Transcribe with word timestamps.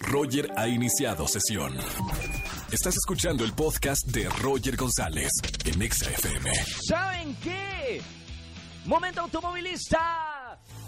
Roger 0.00 0.50
ha 0.56 0.68
iniciado 0.68 1.26
sesión. 1.28 1.76
Estás 2.70 2.94
escuchando 2.96 3.44
el 3.44 3.52
podcast 3.52 4.06
de 4.06 4.28
Roger 4.28 4.76
González 4.76 5.30
en 5.64 5.82
Exa 5.82 6.10
FM. 6.10 6.50
¿Saben 6.88 7.36
qué? 7.42 8.00
Momento 8.84 9.20
automovilista. 9.20 10.31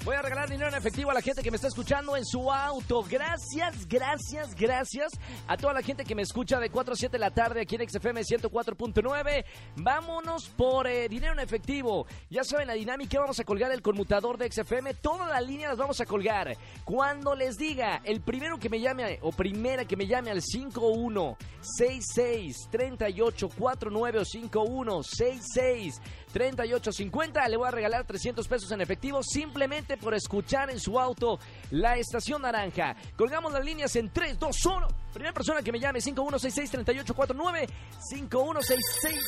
Voy 0.05 0.15
a 0.17 0.21
regalar 0.21 0.51
dinero 0.51 0.69
en 0.69 0.75
efectivo 0.75 1.11
a 1.11 1.15
la 1.15 1.23
gente 1.23 1.43
que 1.43 1.51
me 1.51 1.57
está 1.57 1.69
escuchando 1.69 2.15
en 2.15 2.27
su 2.27 2.53
auto. 2.53 3.03
Gracias, 3.09 3.89
gracias, 3.89 4.55
gracias 4.55 5.13
a 5.49 5.57
toda 5.57 5.73
la 5.73 5.81
gente 5.81 6.05
que 6.05 6.15
me 6.15 6.21
escucha 6.21 6.61
de 6.61 6.69
4 6.69 6.93
a 6.93 6.97
7 6.97 7.13
de 7.13 7.19
la 7.19 7.31
tarde 7.31 7.63
aquí 7.63 7.77
en 7.77 7.89
XFM 7.89 8.21
104.9. 8.21 9.47
Vámonos 9.77 10.51
por 10.51 10.87
eh, 10.89 11.09
dinero 11.09 11.33
en 11.33 11.41
efectivo. 11.41 12.07
Ya 12.29 12.45
saben 12.45 12.67
la 12.67 12.75
dinámica, 12.75 13.19
vamos 13.19 13.41
a 13.41 13.45
colgar 13.45 13.73
el 13.73 13.81
conmutador 13.81 14.37
de 14.37 14.53
XFM. 14.53 14.93
Todas 14.93 15.27
las 15.27 15.43
líneas 15.43 15.71
las 15.71 15.79
vamos 15.79 15.99
a 16.03 16.05
colgar. 16.05 16.55
Cuando 16.85 17.35
les 17.35 17.57
diga, 17.57 18.03
el 18.05 18.21
primero 18.21 18.59
que 18.59 18.69
me 18.69 18.81
llame 18.81 19.19
o 19.23 19.33
primera 19.33 19.87
que 19.87 19.97
me 19.97 20.07
llame 20.07 20.31
al 20.31 20.43
5166 20.43 22.69
3849 22.71 24.19
o 24.19 24.25
5166 24.27 25.95
3850 26.35 27.47
le 27.47 27.57
voy 27.57 27.69
a 27.69 27.71
regalar 27.71 28.05
300 28.05 28.49
pesos 28.49 28.73
en 28.73 28.81
efectivo 28.81 29.23
simplemente 29.23 29.97
por 29.97 30.15
escuchar 30.15 30.69
en 30.69 30.81
su 30.81 30.99
auto 30.99 31.39
la 31.71 31.97
estación 31.97 32.43
naranja. 32.43 32.97
Colgamos 33.17 33.53
las 33.53 33.65
líneas 33.65 33.95
en 33.95 34.13
3, 34.13 34.37
2, 34.41 34.67
1. 34.67 34.89
Primera 35.13 35.33
persona 35.33 35.63
que 35.63 35.71
me 35.71 35.79
llame 35.79 36.01
5166-3849. 36.01 37.69
5166. 38.01 39.25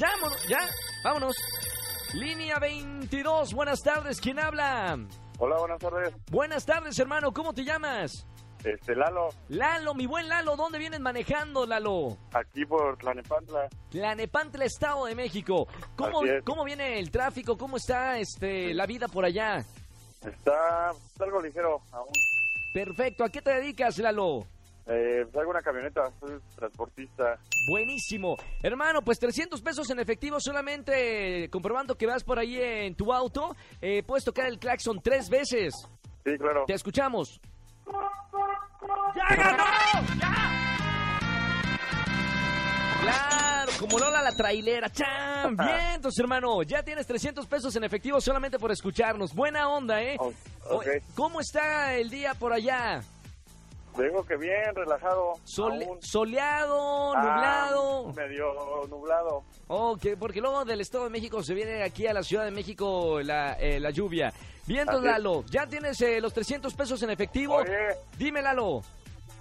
Llámonos, 0.00 0.48
ya, 0.48 0.60
vámonos. 1.04 1.36
Línea 2.14 2.58
22, 2.58 3.52
buenas 3.52 3.82
tardes, 3.82 4.18
¿quién 4.18 4.38
habla? 4.38 4.98
Hola, 5.38 5.58
buenas 5.58 5.78
tardes. 5.78 6.14
Buenas 6.30 6.64
tardes, 6.64 6.98
hermano, 6.98 7.32
¿cómo 7.32 7.52
te 7.52 7.64
llamas? 7.64 8.26
Este, 8.66 8.96
Lalo, 8.96 9.28
Lalo, 9.48 9.94
mi 9.94 10.06
buen 10.06 10.28
Lalo, 10.28 10.56
¿dónde 10.56 10.80
vienes 10.80 10.98
manejando, 10.98 11.66
Lalo? 11.66 12.16
aquí 12.32 12.66
por 12.66 12.98
Tlanepantla. 12.98 13.68
Tlanepantla, 13.90 14.64
Estado 14.64 15.06
de 15.06 15.14
México. 15.14 15.68
¿Cómo. 15.94 16.22
¿Cómo 16.44 16.64
viene 16.64 16.98
el 16.98 17.12
tráfico? 17.12 17.56
¿Cómo 17.56 17.76
está 17.76 18.18
este 18.18 18.74
la 18.74 18.86
vida 18.86 19.06
por 19.06 19.24
allá? 19.24 19.58
Está 20.20 20.90
está 20.90 21.24
algo 21.24 21.40
ligero 21.40 21.80
aún. 21.92 22.10
Perfecto, 22.74 23.22
¿a 23.22 23.28
qué 23.28 23.40
te 23.40 23.50
dedicas, 23.50 23.98
Lalo? 23.98 24.44
Eh, 24.88 25.24
traigo 25.30 25.50
una 25.50 25.62
camioneta, 25.62 26.10
soy 26.18 26.36
transportista. 26.56 27.38
Buenísimo. 27.70 28.36
Hermano, 28.64 29.00
pues 29.02 29.20
300 29.20 29.62
pesos 29.62 29.88
en 29.90 30.00
efectivo 30.00 30.40
solamente 30.40 31.48
comprobando 31.50 31.94
que 31.94 32.06
vas 32.06 32.24
por 32.24 32.40
ahí 32.40 32.60
en 32.60 32.96
tu 32.96 33.12
auto. 33.12 33.54
Eh, 33.80 34.02
puedes 34.02 34.24
tocar 34.24 34.48
el 34.48 34.58
claxon 34.58 35.00
tres 35.00 35.30
veces. 35.30 35.72
Sí, 36.24 36.36
claro. 36.36 36.64
Te 36.66 36.74
escuchamos. 36.74 37.40
¡Ya 39.16 39.36
ganó! 39.36 39.64
¡Ya! 40.20 40.52
Claro, 43.02 43.72
como 43.78 43.98
Lola 43.98 44.22
la 44.22 44.32
trailera. 44.32 44.90
¡Cham! 44.90 45.56
Bien, 45.56 45.94
entonces, 45.94 46.18
hermano, 46.20 46.62
ya 46.62 46.82
tienes 46.82 47.06
300 47.06 47.46
pesos 47.46 47.74
en 47.76 47.84
efectivo 47.84 48.20
solamente 48.20 48.58
por 48.58 48.70
escucharnos. 48.72 49.34
Buena 49.34 49.68
onda, 49.68 50.02
¿eh? 50.02 50.16
Oh. 50.18 50.32
¿Cómo 51.14 51.40
está 51.40 51.94
el 51.94 52.10
día 52.10 52.34
por 52.34 52.52
allá? 52.52 53.00
Digo 53.96 54.26
que 54.26 54.36
bien, 54.36 54.74
relajado. 54.74 55.34
Sole- 55.44 55.88
soleado, 56.02 57.14
Ah, 57.16 57.22
nublado. 57.22 58.12
medio 58.12 58.44
nublado. 58.88 59.42
Ok, 59.68 60.06
porque 60.18 60.40
luego 60.42 60.64
del 60.66 60.82
Estado 60.82 61.04
de 61.04 61.10
México 61.10 61.42
se 61.42 61.54
viene 61.54 61.82
aquí 61.82 62.06
a 62.06 62.12
la 62.12 62.22
Ciudad 62.22 62.44
de 62.44 62.50
México 62.50 63.20
la, 63.22 63.54
eh, 63.54 63.80
la 63.80 63.90
lluvia. 63.90 64.32
Bien. 64.66 64.86
Lalo, 64.86 65.44
¿ya 65.48 65.66
tienes 65.66 65.98
eh, 66.02 66.20
los 66.20 66.34
300 66.34 66.74
pesos 66.74 67.02
en 67.04 67.10
efectivo? 67.10 67.54
Oye, 67.54 67.96
Dime, 68.18 68.42
Lalo. 68.42 68.82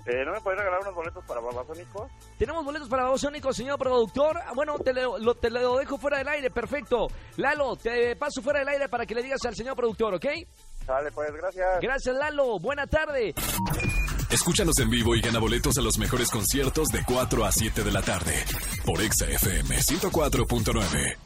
Eh, 0.06 0.24
¿no 0.26 0.34
me 0.34 0.42
puedes 0.42 0.60
regalar 0.60 0.82
unos 0.82 0.94
boletos 0.96 1.24
para 1.26 1.42
babasónicos? 1.42 2.12
¿Tenemos 2.38 2.64
boletos 2.66 2.88
para 2.90 3.04
Babasónicos, 3.04 3.56
señor 3.56 3.78
productor? 3.80 4.38
Ah, 4.46 4.52
Bueno, 4.56 4.78
te 4.80 4.94
lo, 4.94 5.18
lo- 5.18 5.36
te 5.36 5.50
lo 5.50 5.78
dejo 5.78 5.98
fuera 5.98 6.18
del 6.20 6.28
aire, 6.28 6.50
perfecto. 6.50 7.08
Lalo, 7.38 7.76
te 7.76 8.16
paso 8.16 8.42
fuera 8.42 8.60
del 8.60 8.68
aire 8.70 8.88
para 8.90 9.06
que 9.06 9.16
le 9.16 9.24
digas 9.24 9.44
al 9.46 9.56
señor 9.56 9.76
productor, 9.76 10.14
¿ok? 10.14 10.26
Dale, 10.86 11.12
pues, 11.12 11.34
gracias. 11.34 11.82
Gracias, 11.82 12.16
Lalo. 12.16 12.60
Buena 12.60 12.86
tarde. 12.86 13.34
Escúchanos 14.30 14.78
en 14.80 14.90
vivo 14.90 15.16
y 15.16 15.22
gana 15.22 15.40
boletos 15.40 15.78
a 15.78 15.82
los 15.82 15.98
mejores 15.98 16.30
conciertos 16.30 16.90
de 16.90 17.04
4 17.06 17.46
a 17.46 17.52
7 17.52 17.84
de 17.84 17.92
la 17.92 18.02
tarde 18.02 18.44
por 18.86 19.02
Exa 19.02 19.26
FM 19.28 19.78
104.9. 19.78 21.18